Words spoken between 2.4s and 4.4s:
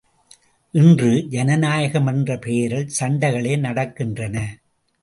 பெயரில் சண்டைகளே நடக்கின்றன.